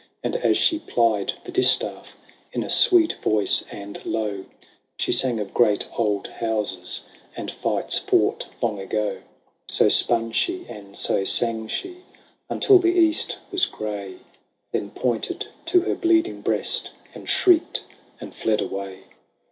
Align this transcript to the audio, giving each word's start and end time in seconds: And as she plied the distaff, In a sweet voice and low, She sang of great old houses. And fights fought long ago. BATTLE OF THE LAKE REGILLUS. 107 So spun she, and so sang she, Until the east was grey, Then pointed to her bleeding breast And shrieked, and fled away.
And 0.23 0.35
as 0.37 0.57
she 0.57 0.79
plied 0.79 1.33
the 1.43 1.51
distaff, 1.51 2.17
In 2.53 2.63
a 2.63 2.71
sweet 2.71 3.13
voice 3.21 3.63
and 3.69 4.03
low, 4.03 4.45
She 4.97 5.11
sang 5.11 5.39
of 5.39 5.53
great 5.53 5.85
old 5.95 6.25
houses. 6.27 7.03
And 7.37 7.51
fights 7.51 7.99
fought 7.99 8.47
long 8.63 8.79
ago. 8.79 9.17
BATTLE 9.17 9.17
OF 9.17 9.21
THE 9.21 9.25
LAKE 9.27 9.69
REGILLUS. 9.69 10.09
107 10.09 10.15
So 10.25 10.31
spun 10.31 10.31
she, 10.31 10.75
and 10.75 10.97
so 10.97 11.23
sang 11.23 11.67
she, 11.67 11.97
Until 12.49 12.79
the 12.79 12.87
east 12.97 13.37
was 13.51 13.67
grey, 13.67 14.15
Then 14.71 14.89
pointed 14.89 15.45
to 15.67 15.81
her 15.81 15.93
bleeding 15.93 16.41
breast 16.41 16.93
And 17.13 17.29
shrieked, 17.29 17.85
and 18.19 18.33
fled 18.33 18.61
away. 18.63 19.01